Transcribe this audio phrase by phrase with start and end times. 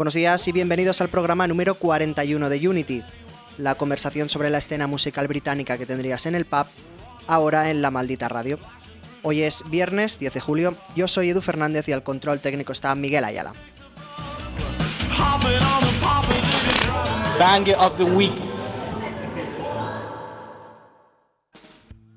[0.00, 3.02] Buenos días y bienvenidos al programa número 41 de Unity,
[3.58, 6.64] la conversación sobre la escena musical británica que tendrías en el pub,
[7.26, 8.58] ahora en la maldita radio.
[9.22, 12.94] Hoy es viernes 10 de julio, yo soy Edu Fernández y al control técnico está
[12.94, 13.52] Miguel Ayala.
[17.38, 18.32] Banger of the Week.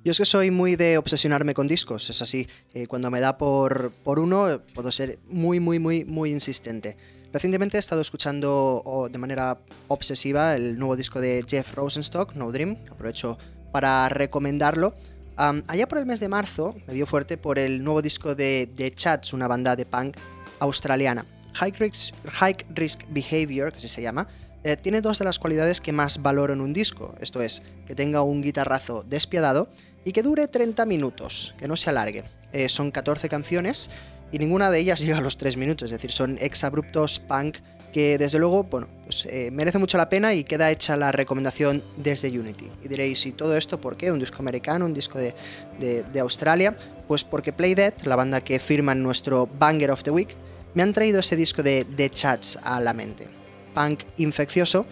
[0.06, 2.48] Yo es que soy muy de obsesionarme con discos, es así.
[2.74, 6.96] eh, cuando me da por, por uno, puedo ser muy, muy, muy, muy insistente.
[7.34, 12.78] Recientemente he estado escuchando de manera obsesiva el nuevo disco de Jeff Rosenstock, No Dream.
[12.92, 13.40] Aprovecho
[13.72, 14.94] para recomendarlo.
[15.36, 18.70] Am, allá por el mes de marzo me dio fuerte por el nuevo disco de
[18.76, 20.16] The Chats, una banda de punk
[20.60, 21.26] australiana.
[21.56, 22.66] High Risk, High
[23.10, 24.28] Behavior, que así se llama,
[24.64, 27.16] eh, tiene dos de las cualidades que más valoro en un disco.
[27.20, 29.70] Esto es, que tenga un guitarrazo despiadado
[30.06, 32.26] y que dure 30 minutos, que no se alargue.
[32.52, 33.90] Eh, son 14 canciones
[34.34, 37.58] y ninguna de ellas llega a los 3 minutos, es decir, son exabruptos punk
[37.94, 41.84] que desde luego, bueno, pues, eh, merece mucho la pena y queda hecha la recomendación
[41.96, 42.68] desde Unity.
[42.84, 44.12] Y diréis, ¿y todo esto por qué?
[44.12, 44.86] ¿Un disco americano?
[44.86, 45.36] ¿Un disco de,
[45.80, 46.76] de- de Australia?
[47.08, 50.36] Pues porque Playdead, la banda que firma nuestro Banger of the Week,
[50.74, 53.28] me han traído ese disco de The Chats a la mente.
[53.76, 54.88] Punk infeccioso,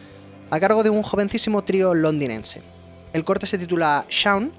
[0.52, 2.62] a cargo de un jovencísimo trío londinense.
[3.14, 4.52] El corte se titula Shaun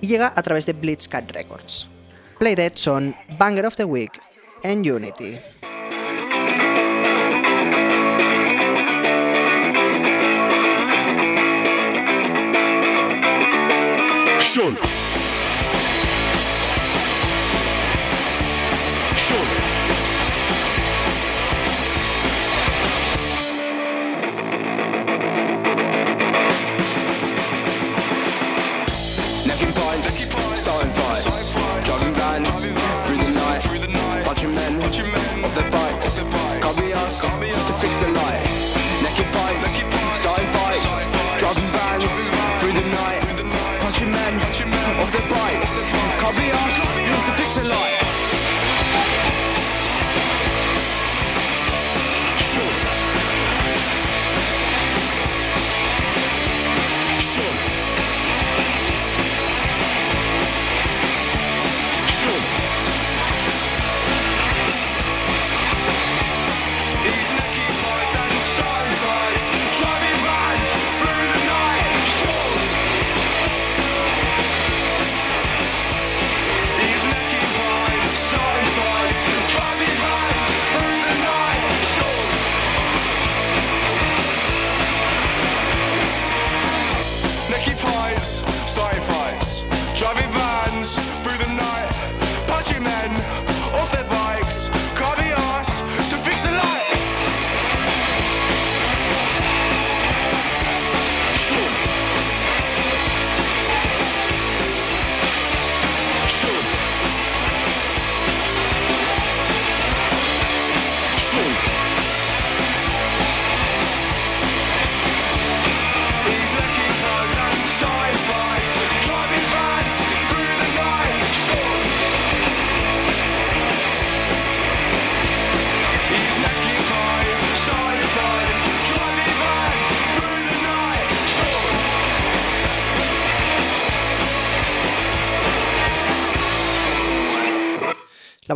[0.00, 1.88] y llega a través de Blitzcat Records.
[2.40, 4.18] Playdead son Banger of the Week
[4.64, 5.38] en Unity.
[14.38, 14.99] Sean.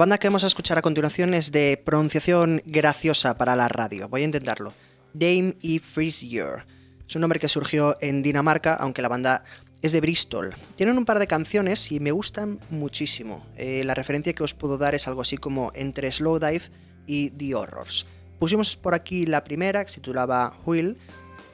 [0.04, 4.06] Banda que vamos a escuchar a continuación es de pronunciación graciosa para la radio.
[4.06, 4.74] Voy a intentarlo.
[5.14, 5.80] Dame E.
[5.80, 6.66] Frisier.
[7.08, 9.44] Es un nombre que surgió en Dinamarca, aunque la banda
[9.80, 10.54] es de Bristol.
[10.76, 13.46] Tienen un par de canciones y me gustan muchísimo.
[13.56, 16.64] Eh, la referencia que os puedo dar es algo así como entre Slowdive
[17.06, 18.04] y The Horrors.
[18.38, 20.98] Pusimos por aquí la primera, que se titulaba Will,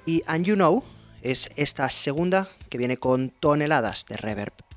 [0.06, 0.82] y And You Know
[1.23, 4.69] es esta segunda que viene con toneladas de reverb.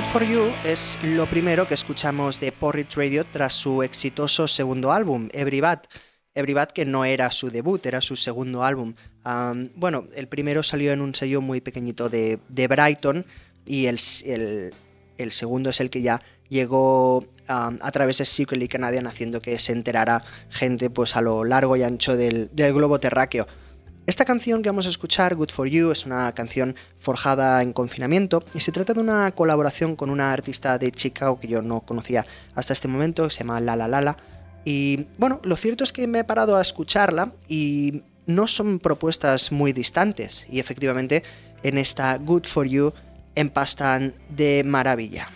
[0.00, 4.92] Good for You es lo primero que escuchamos de Porridge Radio tras su exitoso segundo
[4.92, 5.80] álbum, Every Bad.
[6.34, 8.94] Every Bad que no era su debut, era su segundo álbum.
[9.74, 13.26] bueno, el primero salió en un sello muy pequeñito de, Brighton
[13.66, 19.58] y el, segundo es el que ya llegó a través de Secretly Canadian haciendo que
[19.58, 23.46] se enterara gente pues a lo largo y ancho del, del globo terráqueo.
[24.10, 28.42] Esta canción que vamos a escuchar, Good for You, es una canción forjada en confinamiento
[28.52, 32.26] y se trata de una colaboración con una artista de Chicago que yo no conocía
[32.56, 34.16] hasta este momento, que se llama Lala Lala.
[34.64, 39.52] Y bueno, lo cierto es que me he parado a escucharla y no son propuestas
[39.52, 41.22] muy distantes y efectivamente
[41.62, 42.92] en esta Good for You
[43.36, 45.30] empastan de maravilla.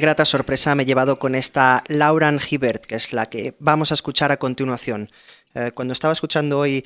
[0.00, 3.94] Grata sorpresa me he llevado con esta Lauren Hibbert, que es la que vamos a
[3.94, 5.08] escuchar a continuación.
[5.54, 6.84] Eh, cuando estaba escuchando hoy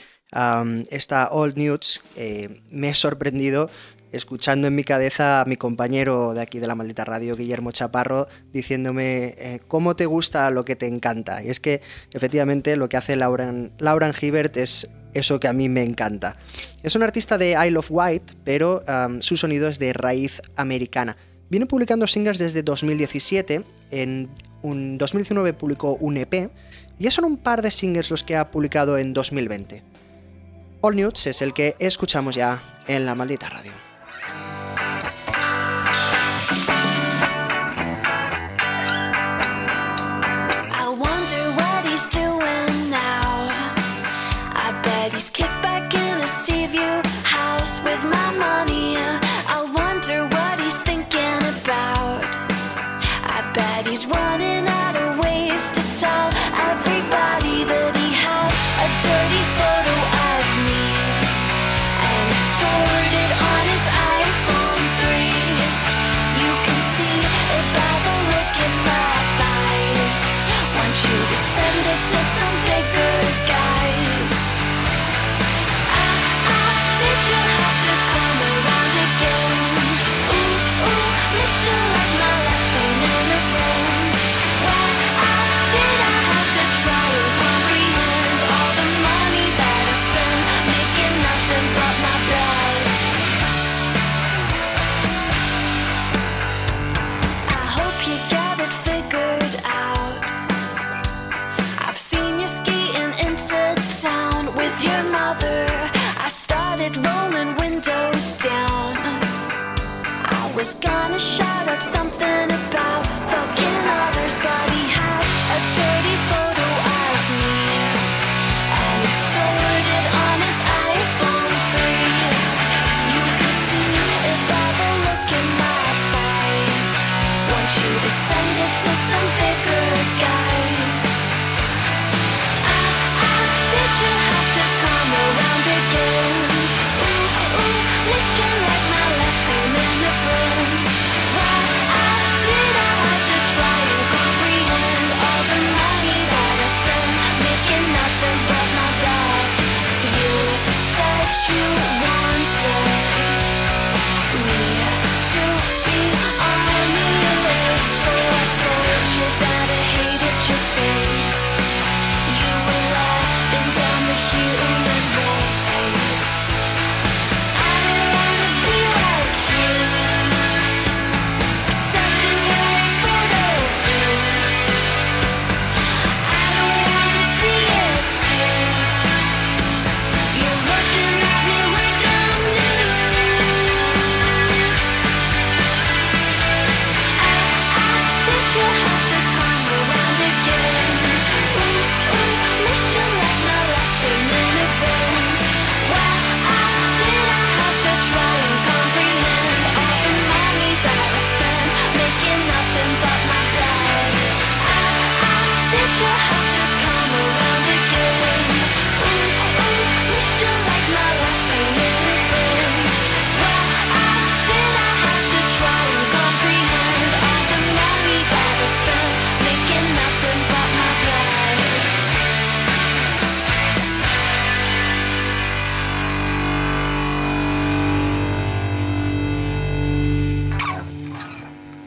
[0.90, 3.70] esta Old News, eh, me he sorprendido
[4.10, 8.26] escuchando en mi cabeza a mi compañero de aquí de la maldita radio, Guillermo Chaparro,
[8.52, 11.40] diciéndome eh, cómo te gusta lo que te encanta.
[11.42, 15.68] Y es que efectivamente lo que hace Lauren, Lauren Hibbert es eso que a mí
[15.68, 16.36] me encanta.
[16.82, 18.82] Es un artista de Isle of Wight, pero
[19.20, 21.16] su sonido es de raíz americana.
[21.50, 24.30] Viene publicando singles desde 2017, en
[24.62, 26.50] un 2019 publicó un EP,
[26.98, 29.82] y ya son un par de singles los que ha publicado en 2020.
[30.80, 33.72] All Nudes es el que escuchamos ya en la maldita radio.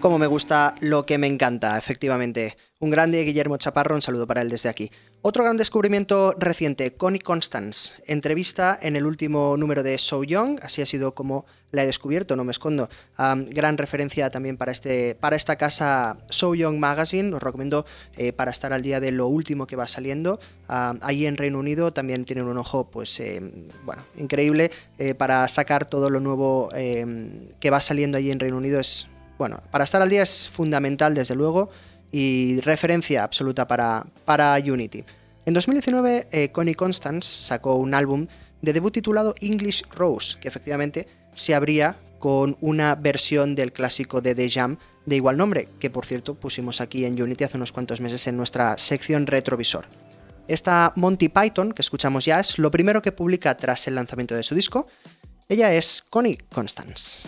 [0.07, 2.55] Como me gusta lo que me encanta, efectivamente.
[2.79, 4.89] Un grande Guillermo Chaparro, un saludo para él desde aquí.
[5.21, 10.81] Otro gran descubrimiento reciente, Connie Constance, entrevista en el último número de So Young, así
[10.81, 12.87] ha sido como la he descubierto, no me escondo.
[13.17, 17.85] gran referencia también para, este, para esta casa So Young Magazine, os recomiendo
[18.15, 20.39] eh, para estar al día de lo último que va saliendo.
[20.69, 23.41] allí en Reino Unido también tienen un ojo, pues, eh,
[23.83, 26.69] bueno, increíble eh, para sacar todo lo nuevo
[27.59, 28.79] que va saliendo allí en Reino Unido.
[28.79, 31.69] Es bueno, para estar al día es fundamental, desde luego,
[32.11, 35.03] y referencia absoluta para, para Unity.
[35.45, 38.27] En 2019, eh, Connie Constance sacó un álbum
[38.61, 44.35] de debut titulado English Rose, que efectivamente se abría con una versión del clásico de
[44.35, 48.01] The Jam de igual nombre, que por cierto pusimos aquí en Unity hace unos cuantos
[48.01, 49.85] meses en nuestra sección retrovisor.
[50.47, 54.43] Esta Monty Python que escuchamos ya es lo primero que publica tras el lanzamiento de
[54.43, 54.87] su disco.
[55.47, 57.27] Ella es Connie Constance.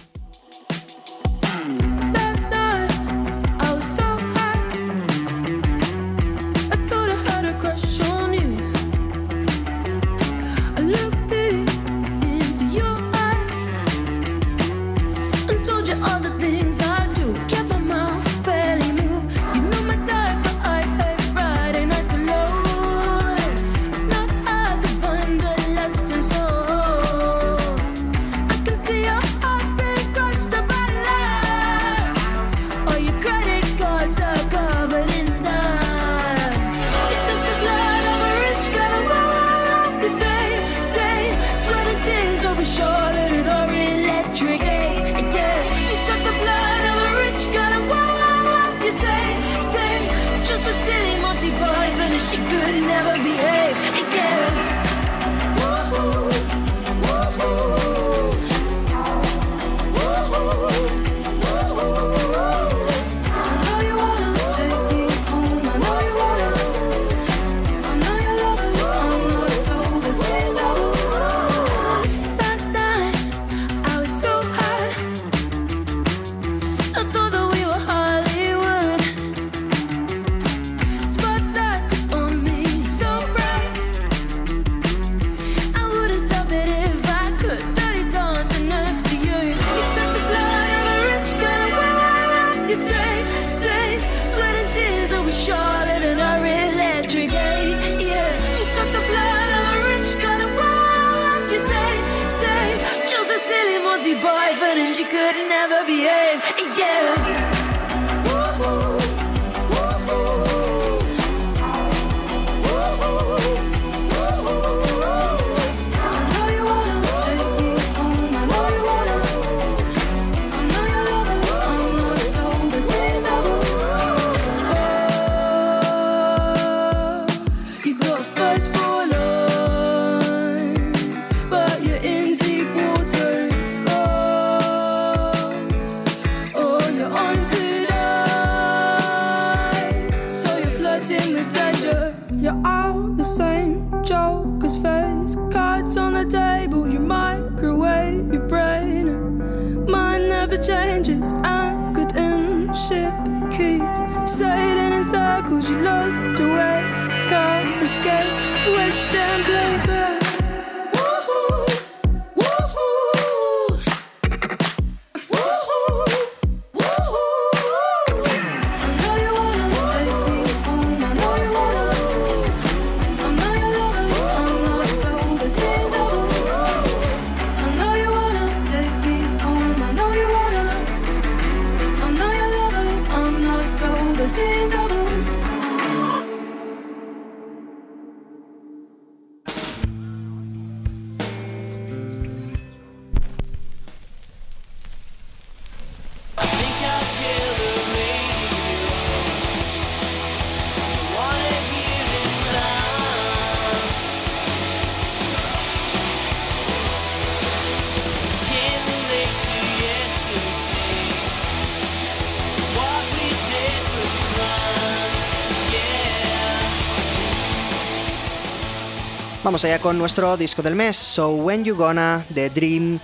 [219.50, 223.00] Vamos allá con nuestro disco del mes, So When You Gonna, The Dream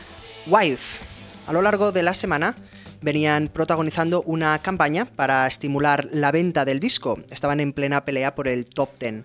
[0.46, 1.04] Wife.
[1.48, 2.56] A lo largo de la semana
[3.02, 7.18] venían protagonizando una campaña para estimular la venta del disco.
[7.32, 9.24] Estaban en plena pelea por el top 10.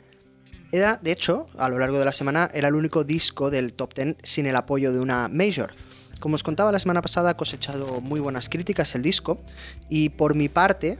[0.73, 3.93] Era, de hecho, a lo largo de la semana, era el único disco del top
[3.93, 5.75] 10 sin el apoyo de una major.
[6.21, 9.37] Como os contaba la semana pasada, ha cosechado muy buenas críticas el disco
[9.91, 10.99] y por mi parte,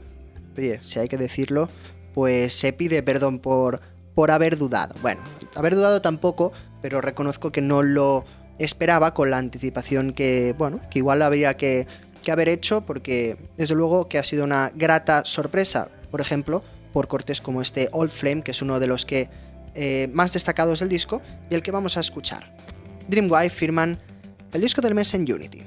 [0.55, 1.67] oye, si hay que decirlo,
[2.13, 3.81] pues se pide perdón por
[4.15, 4.95] por haber dudado.
[5.01, 5.21] Bueno,
[5.55, 8.25] haber dudado tampoco, pero reconozco que no lo
[8.59, 11.87] esperaba con la anticipación que, bueno, que igual habría que,
[12.31, 17.41] haber hecho, porque desde luego que ha sido una grata sorpresa, por ejemplo, por cortes
[17.41, 19.29] como este Old Flame, que es uno de los que
[19.73, 22.53] eh, más destacados del disco y el que vamos a escuchar.
[23.07, 23.97] Dreamwife firman
[24.53, 25.63] el disco del mes en Unity.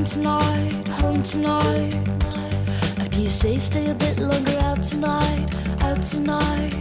[0.00, 0.88] Home tonight.
[0.88, 1.94] home tonight.
[2.98, 6.72] After you say stay a bit longer out tonight, out tonight.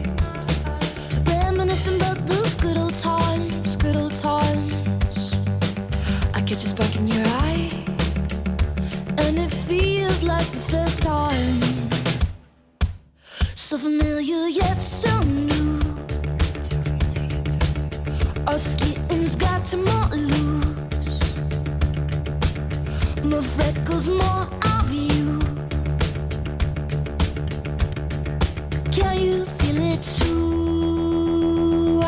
[1.27, 4.75] Reminiscing about those good old times, good old times.
[6.33, 7.69] I catch a spark in your eye,
[9.17, 11.89] and it feels like the first time.
[13.55, 15.81] So familiar yet so new.
[18.47, 20.09] Our skin's got to more
[23.29, 25.39] more freckles, more of you.
[28.91, 32.01] Can you feel it too?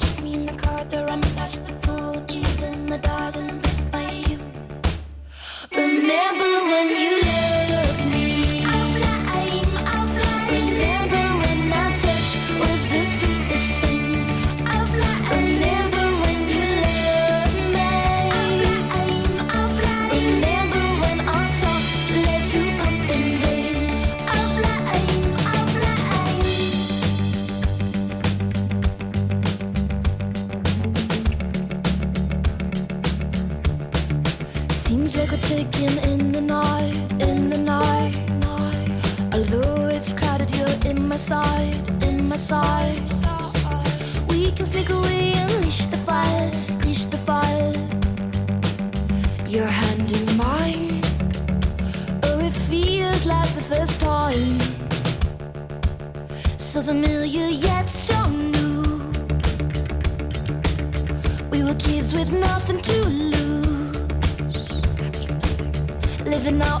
[0.00, 4.10] Kiss me in the car run past the pool, keys in the doors and by
[4.28, 4.38] you.
[5.76, 7.11] Remember when you
[56.82, 58.82] familiar yet so new.
[61.50, 64.68] We were kids with nothing to lose,
[66.24, 66.80] living our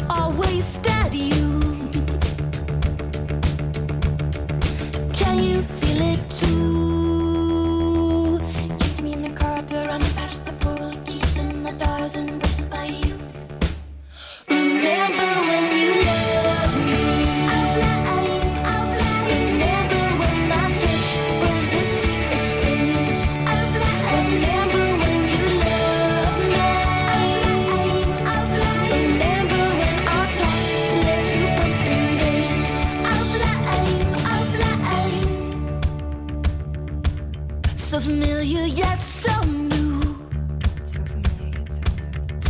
[37.92, 40.00] So familiar yet so new.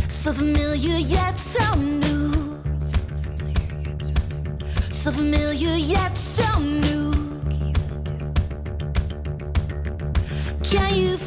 [0.07, 2.63] So familiar yet so new.
[4.89, 7.11] So familiar yet so new.
[10.63, 11.17] Can you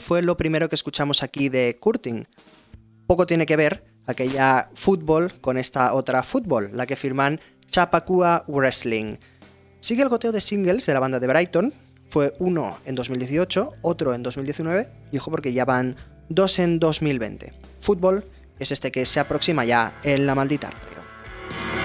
[0.00, 2.26] Fue lo primero que escuchamos aquí de Curtin.
[3.06, 9.16] Poco tiene que ver aquella fútbol con esta otra fútbol, la que firman Chapacua Wrestling.
[9.80, 11.74] Sigue el goteo de singles de la banda de Brighton,
[12.08, 15.96] fue uno en 2018, otro en 2019, y ojo porque ya van
[16.30, 17.52] dos en 2020.
[17.78, 18.24] Fútbol
[18.58, 21.83] es este que se aproxima ya en la maldita radio.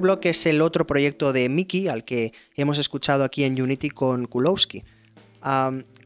[0.00, 4.26] Block es el otro proyecto de Mickey al que hemos escuchado aquí en Unity con
[4.26, 4.84] Kulowski.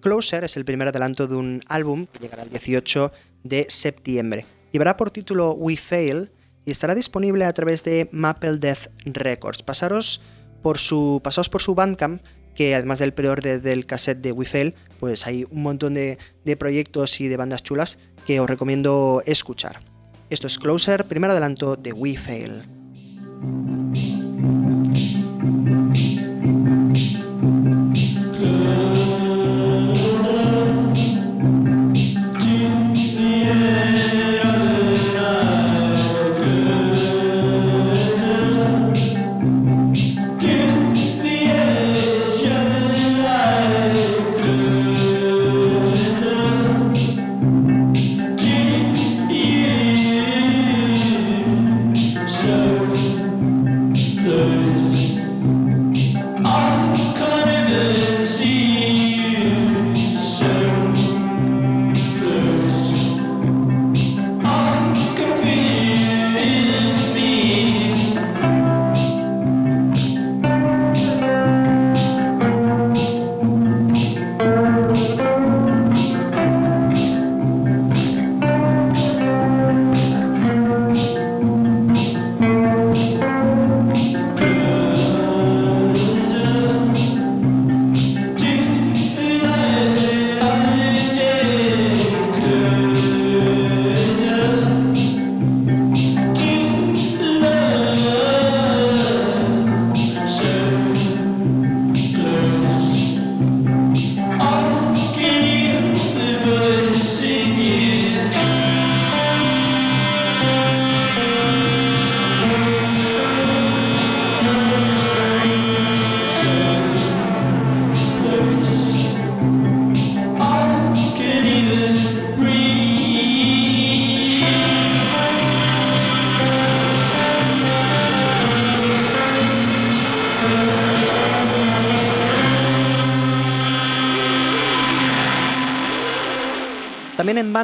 [0.01, 3.13] Closer es el primer adelanto de un álbum que llegará el 18
[3.45, 4.47] de septiembre.
[4.73, 6.31] Llevará por título We Fail
[6.65, 9.63] y estará disponible a través de Maple Death Records.
[9.63, 10.21] Pasaros
[10.63, 12.23] por su, pasaos por su Bandcamp,
[12.55, 16.57] que además del preorden del cassette de We Fail, pues hay un montón de, de
[16.57, 19.81] proyectos y de bandas chulas que os recomiendo escuchar.
[20.31, 22.63] Esto es Closer, primer adelanto de We Fail.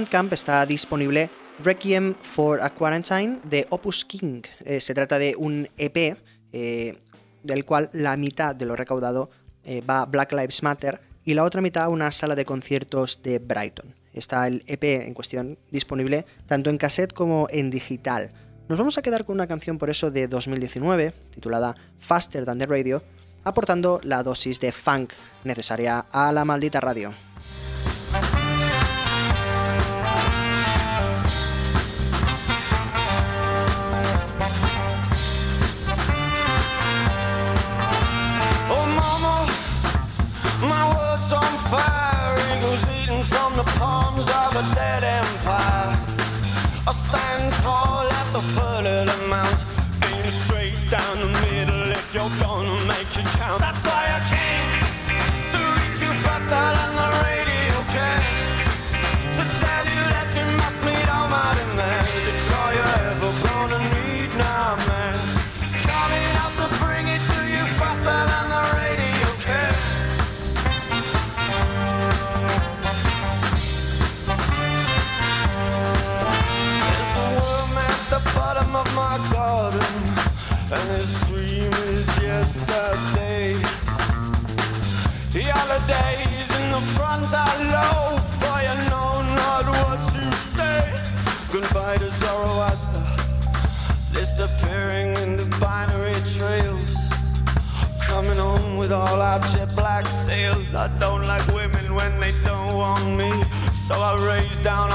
[0.03, 1.31] Bandcamp está disponible
[1.62, 4.43] Requiem for a Quarantine de Opus King.
[4.65, 6.19] Eh, se trata de un EP
[6.53, 6.99] eh,
[7.45, 9.31] del cual la mitad de lo recaudado
[9.62, 13.23] eh, va a Black Lives Matter y la otra mitad a una sala de conciertos
[13.23, 13.95] de Brighton.
[14.12, 18.31] Está el EP en cuestión disponible tanto en cassette como en digital.
[18.69, 22.67] Nos vamos a quedar con una canción por eso de 2019 titulada Faster Than the
[22.67, 23.05] Radio,
[23.45, 25.12] aportando la dosis de funk
[25.45, 27.12] necesaria a la maldita radio.
[46.85, 49.32] I stand tall at the foot of the mountain.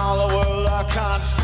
[0.07, 1.36] all the world I can't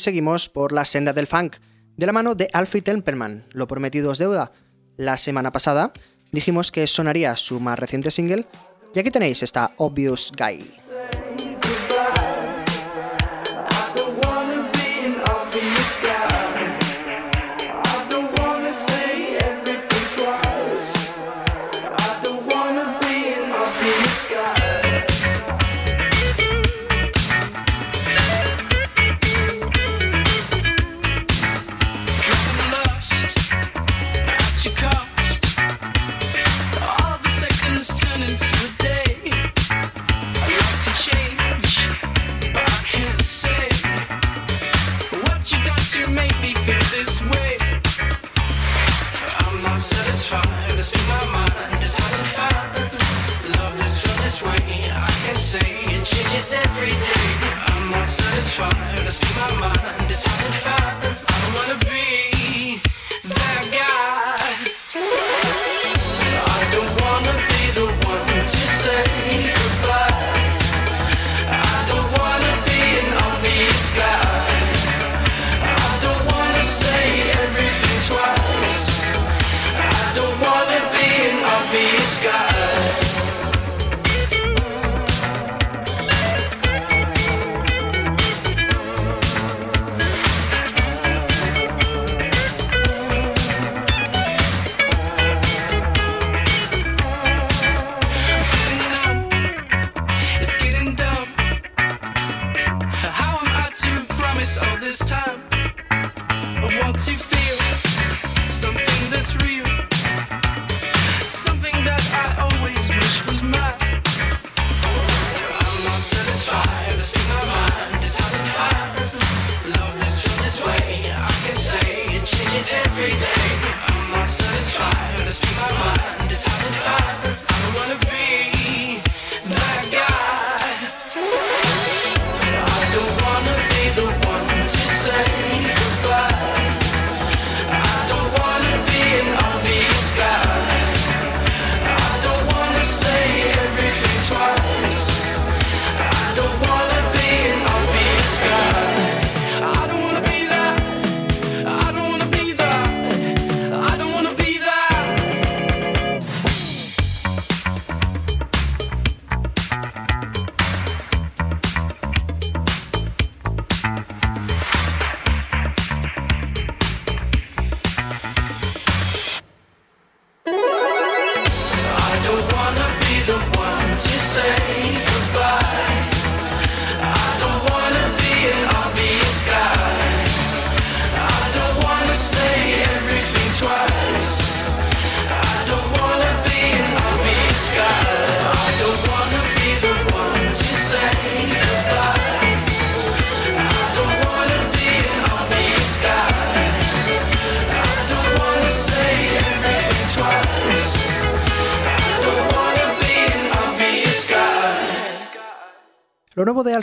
[0.00, 1.56] seguimos por la senda del funk,
[1.96, 4.52] de la mano de Alfie Templeman, Lo prometido es deuda.
[4.96, 5.92] La semana pasada
[6.32, 8.46] dijimos que sonaría su más reciente single,
[8.94, 10.89] y aquí tenéis esta Obvious Guy.
[46.40, 46.54] Me
[46.90, 47.56] this way.
[49.40, 50.72] I'm not satisfied.
[50.78, 51.82] It's in my mind.
[51.82, 54.60] It's hard to find love felt this way.
[54.90, 57.28] I can say it changes every day.
[57.68, 59.06] I'm not satisfied.
[59.06, 60.10] It's in my mind.
[60.10, 60.79] It's hard to find.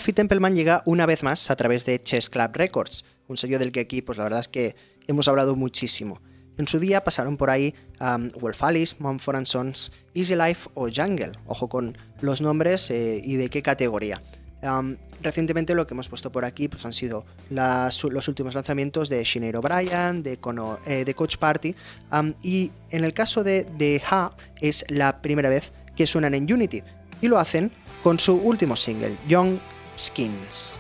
[0.08, 3.74] Alfie Templeman llega una vez más a través de Chess Club Records, un sello del
[3.74, 4.74] que aquí, pues la verdad es que
[5.06, 6.22] hemos hablado muchísimo.
[6.58, 11.34] En su día pasaron por ahí um, Wolf Alice, Mumford Sons, Easy Life o Jungle.
[11.46, 14.24] Ojo con los nombres eh, y de qué categoría.
[14.64, 19.26] Um, recientemente lo que hemos puesto por aquí pues, han sido los últimos lanzamientos de
[19.26, 20.40] Sinead O'Brien, de,
[20.86, 21.76] eh, de Coach Party,
[22.14, 24.32] um, y en el caso de, de Ha
[24.62, 26.82] es la primera vez que suenan en Unity,
[27.20, 29.60] y lo hacen con su último single, Young
[29.98, 30.78] Skins.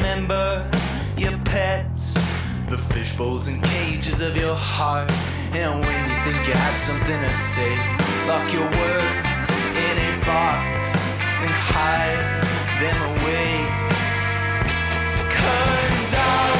[0.00, 0.66] remember
[1.18, 2.14] your pets,
[2.70, 5.10] the fish bowls and cages of your heart.
[5.52, 7.76] And when you think you have something to say,
[8.26, 10.96] lock your words in a box
[11.42, 12.40] and hide
[12.80, 13.66] them away.
[15.28, 16.59] Cause I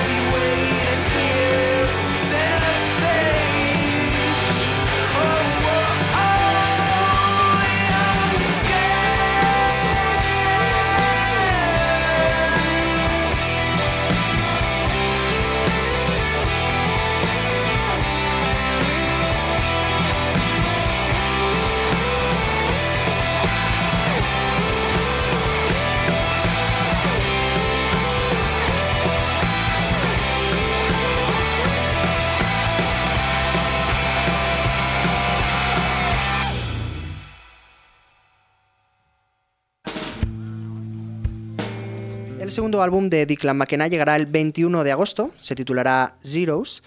[42.51, 46.83] El segundo álbum de Declan McKenna llegará el 21 de agosto, se titulará Zeros,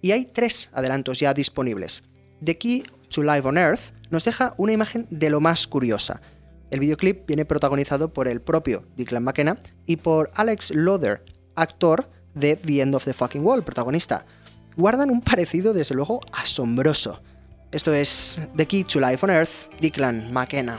[0.00, 2.04] y hay tres adelantos ya disponibles.
[2.44, 6.20] The Key to Live on Earth nos deja una imagen de lo más curiosa.
[6.70, 11.24] El videoclip viene protagonizado por el propio Declan McKenna y por Alex Loder,
[11.56, 14.26] actor de The End of the Fucking Wall, protagonista.
[14.76, 17.20] Guardan un parecido, desde luego, asombroso.
[17.72, 20.78] Esto es The Key to Life on Earth, Declan McKenna.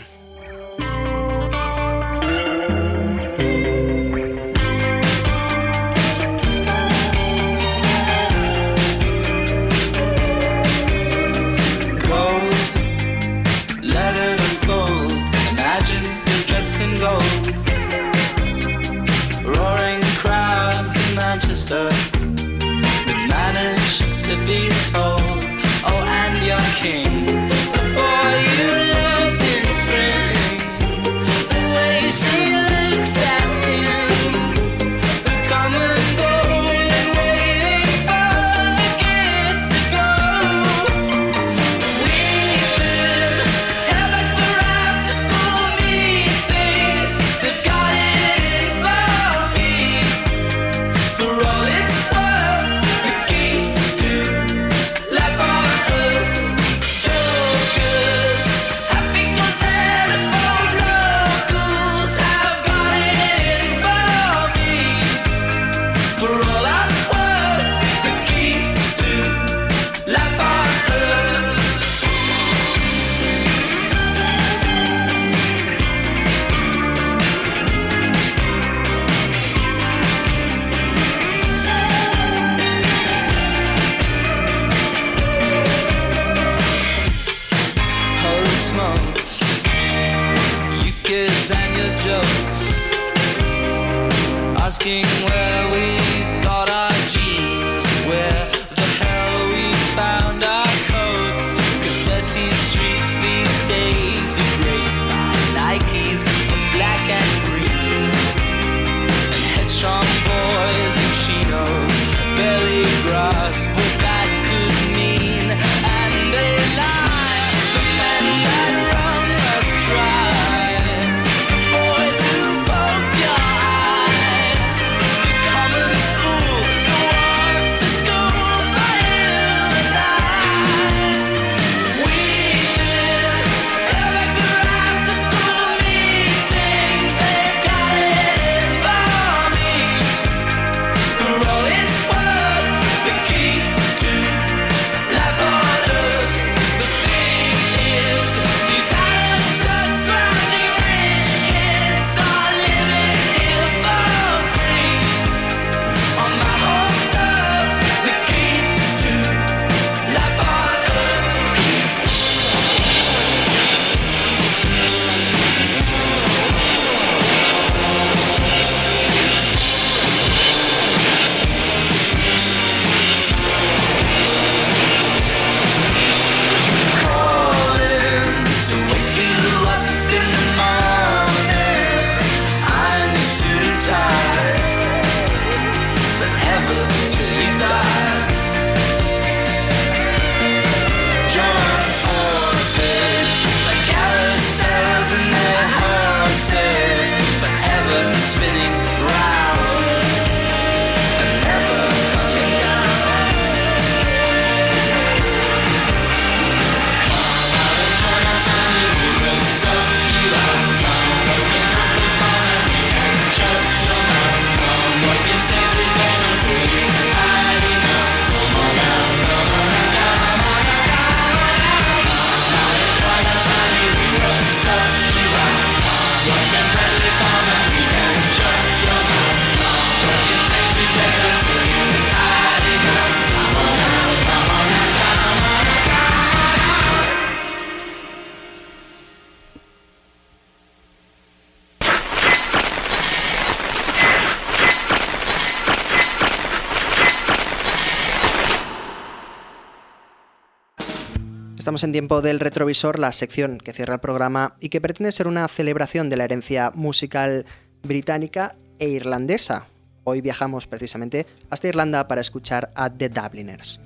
[251.84, 255.48] En tiempo del retrovisor, la sección que cierra el programa y que pretende ser una
[255.48, 257.46] celebración de la herencia musical
[257.82, 259.66] británica e irlandesa.
[260.04, 263.80] Hoy viajamos precisamente hasta Irlanda para escuchar a The Dubliners.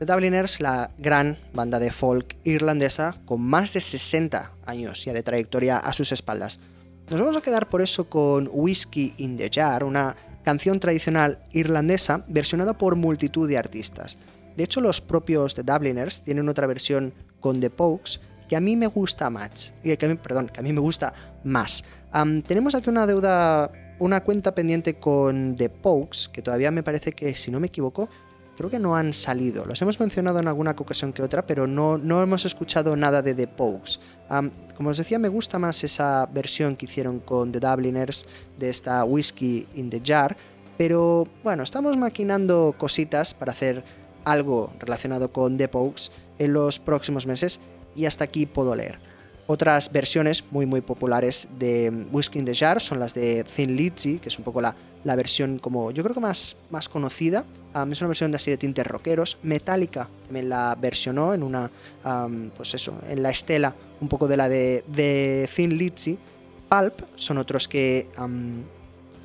[0.00, 5.22] The Dubliners, la gran banda de folk irlandesa con más de 60 años ya de
[5.22, 6.58] trayectoria a sus espaldas.
[7.10, 12.24] Nos vamos a quedar por eso con Whiskey in the Jar, una canción tradicional irlandesa
[12.26, 14.18] versionada por multitud de artistas.
[14.56, 18.20] De hecho, los propios The Dubliners tienen otra versión con The Pokes
[18.50, 19.72] que a mí me gusta más.
[19.82, 21.84] Que a perdón, que a mí me gusta más.
[22.46, 23.70] Tenemos aquí una deuda,
[24.00, 28.08] una cuenta pendiente con The Pokes, que todavía me parece que, si no me equivoco,
[28.56, 29.64] creo que no han salido.
[29.64, 33.36] Los hemos mencionado en alguna ocasión que otra, pero no, no hemos escuchado nada de
[33.36, 34.00] The Pokes.
[34.76, 38.26] Como os decía, me gusta más esa versión que hicieron con The Dubliners
[38.58, 40.36] de esta Whiskey in the Jar,
[40.76, 43.84] pero bueno, estamos maquinando cositas para hacer
[44.24, 47.60] algo relacionado con The Pokes en los próximos meses
[47.94, 48.98] y hasta aquí puedo leer.
[49.46, 54.18] Otras versiones muy muy populares de Whiskey in the Jar son las de Thin Lizzy,
[54.18, 57.44] que es un poco la, la versión como yo creo que más, más conocida.
[57.74, 59.38] Um, es una versión de así de tintes rockeros.
[59.42, 61.70] Metallica también la versionó en una,
[62.56, 66.16] pues eso, en la estela un poco de la de, de Thin Lizzy.
[66.68, 68.06] Pulp son otros que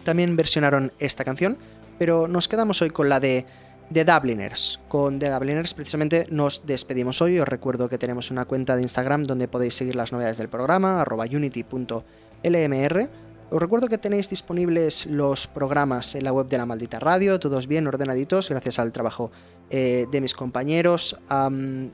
[0.04, 1.58] también versionaron esta canción,
[2.00, 3.46] pero nos quedamos hoy con la de
[3.94, 4.80] The Dubliners.
[4.88, 7.40] Con The Dubliners precisamente nos despedimos hoy.
[7.40, 11.06] Os recuerdo que tenemos una cuenta de Instagram donde podéis seguir las novedades del programa,
[11.32, 13.10] unity.lmr.
[13.52, 17.68] Os recuerdo que tenéis disponibles los programas en la web de la maldita radio, todos
[17.68, 19.32] bien ordenaditos, gracias al trabajo
[19.70, 21.16] eh, de mis compañeros.
[21.30, 21.92] Am,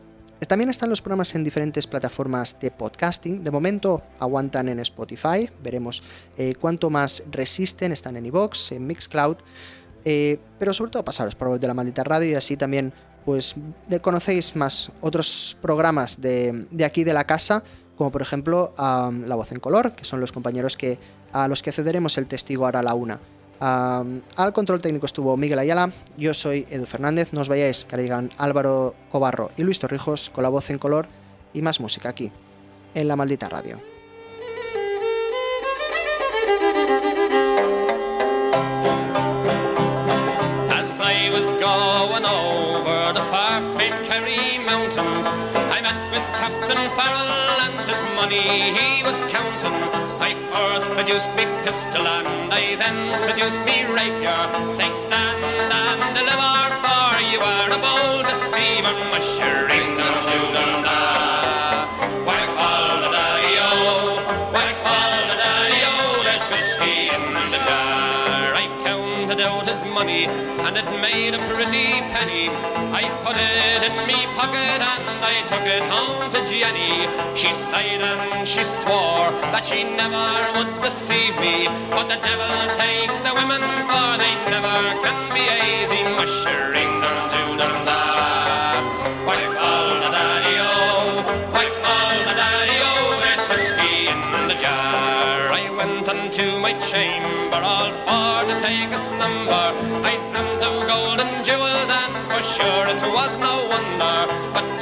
[0.48, 3.44] también están los programas en diferentes plataformas de podcasting.
[3.44, 5.50] De momento aguantan en Spotify.
[5.62, 6.02] Veremos
[6.38, 7.92] eh, cuánto más resisten.
[7.92, 9.38] Están en iVoox, en Mixcloud.
[10.06, 12.92] Eh, pero sobre todo pasaros por de la maldita radio y así también
[13.26, 13.54] pues
[13.88, 17.64] de- conocéis más otros programas de, de aquí de la casa,
[17.96, 20.98] como por ejemplo La Voz en Color, que son los compañeros que,
[21.34, 23.20] a los que cederemos el testigo ahora a la una.
[23.60, 27.96] Al control técnico estuvo Miguel Ayala, yo soy Edu Fernández, no os vayáis, que
[28.40, 31.06] Álvaro Cobarro y Luis Torrijos con La Voz en Color
[31.54, 32.32] y más música aquí,
[32.96, 33.91] en la maldita radio.
[46.72, 49.76] Captain Farrell and his money he was counting.
[50.24, 56.56] I first produced me pistol and I then produced me rapier, saying stand and deliver,
[56.84, 60.71] for you are a bold deceiver, mushering
[70.02, 70.26] money
[70.66, 72.50] and it made a pretty penny.
[73.00, 76.94] I put it in me pocket and I took it home to Jenny.
[77.40, 80.26] She sighed and she swore that she never
[80.56, 81.70] would deceive me.
[81.96, 86.02] But the devil take the women for they never can be easy.
[86.18, 88.02] Mushering dum doo dum da.
[89.28, 90.74] Wipe all the daddy o,
[91.56, 92.94] wipe all the daddy o.
[93.24, 95.54] There's whiskey in the jar.
[95.62, 99.21] I went unto my chamber all for to take a slumber.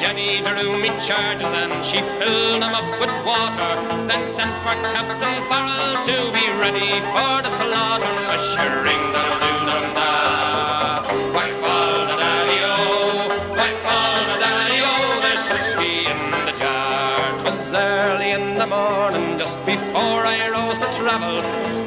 [0.10, 3.72] Jenny drew me charging, and she filled them up with water.
[4.10, 8.10] Then sent for Captain Farrell to be ready for the slaughter.
[8.26, 11.06] Mushering the doo da.
[11.36, 14.94] Wipe all the daddy o, wipe all the daddy o.
[15.22, 17.38] There's whiskey in the jar.
[17.38, 21.38] 'Twas early in the morning, just before I rose to travel.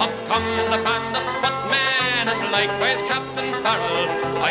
[0.01, 3.32] Up comes a band of footmen, and likewise Captain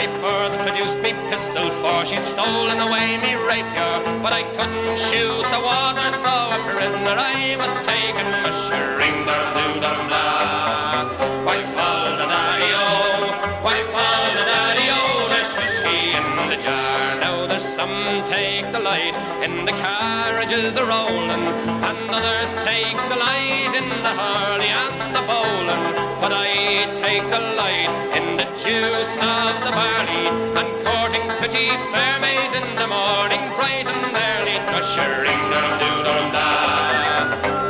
[0.01, 3.93] First produced me pistol, for she'd stolen away me rapier.
[4.21, 8.25] But I couldn't shoot the water, so a prisoner I was taken.
[8.45, 11.05] Mushering the doo dum da.
[11.45, 13.29] Wipe fall the daddy o,
[13.63, 15.29] wipe fall the daddy o.
[15.33, 17.19] There's whiskey in the jar.
[17.19, 21.45] Now there's some take delight in the carriages a rolling,
[21.89, 25.83] and others take delight in the hurley and the bowling.
[26.21, 28.30] But I take delight in
[28.71, 34.55] juice of the barley and courting pretty fair maids in the morning, bright and early,
[34.79, 36.47] ushering down doo dum da.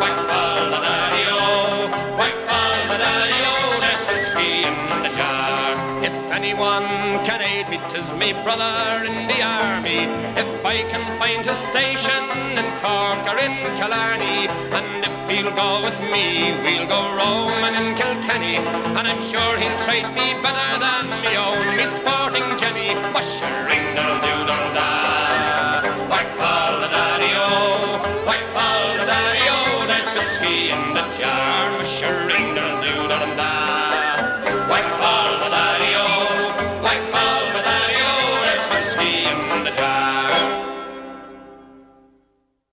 [0.01, 3.57] Whack fall the daddy oh, o, whack fall the daddy o.
[3.83, 5.73] There's whiskey in the jar.
[6.05, 6.85] If anyone
[7.25, 7.40] can
[7.89, 10.01] 'tis me brother in the army.
[10.43, 12.23] If I can find a station
[12.59, 17.95] in Cork or in Killarney, and if he'll go with me, we'll go roaming in
[17.95, 18.57] Kilkenny.
[18.97, 24.21] And I'm sure he'll treat me better than me own, me sporting Jenny, mushering down